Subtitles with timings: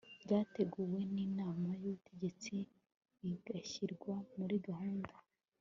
[0.23, 2.55] byateguwe n inama y ubutegetsi
[3.21, 5.15] bigashyirwa muri gahunda